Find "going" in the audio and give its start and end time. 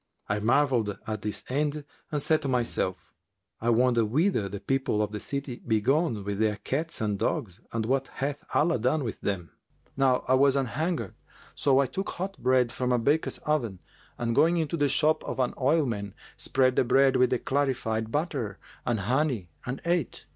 14.33-14.57